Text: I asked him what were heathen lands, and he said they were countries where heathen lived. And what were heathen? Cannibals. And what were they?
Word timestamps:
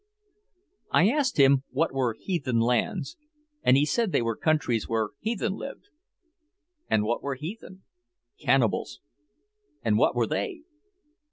I 0.89 1.09
asked 1.11 1.37
him 1.37 1.61
what 1.69 1.93
were 1.93 2.17
heathen 2.19 2.57
lands, 2.59 3.17
and 3.61 3.77
he 3.77 3.85
said 3.85 4.11
they 4.11 4.23
were 4.23 4.35
countries 4.35 4.89
where 4.89 5.09
heathen 5.19 5.53
lived. 5.53 5.89
And 6.89 7.03
what 7.03 7.21
were 7.21 7.35
heathen? 7.35 7.83
Cannibals. 8.39 8.99
And 9.83 9.99
what 9.99 10.15
were 10.15 10.25
they? 10.25 10.63